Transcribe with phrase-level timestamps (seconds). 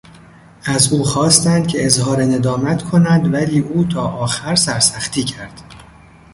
[0.65, 5.61] از او خواستند که اظهار ندامت کند ولی او تا آخر سرسختی کرد.